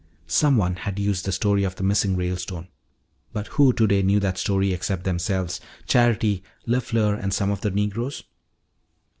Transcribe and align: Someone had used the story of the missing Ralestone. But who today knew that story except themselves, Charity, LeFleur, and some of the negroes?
Someone 0.25 0.77
had 0.77 0.97
used 0.97 1.25
the 1.25 1.31
story 1.31 1.63
of 1.63 1.75
the 1.75 1.83
missing 1.83 2.15
Ralestone. 2.17 2.69
But 3.33 3.45
who 3.49 3.71
today 3.71 4.01
knew 4.01 4.19
that 4.21 4.39
story 4.39 4.73
except 4.73 5.03
themselves, 5.03 5.61
Charity, 5.85 6.41
LeFleur, 6.67 7.13
and 7.21 7.31
some 7.31 7.51
of 7.51 7.61
the 7.61 7.69
negroes? 7.69 8.23